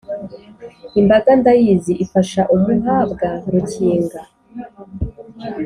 imbaga 0.99 1.29
ndayizi 1.39 1.93
ifasha 2.05 2.41
umuhabwa 2.53 3.29
rukinga. 3.51 4.21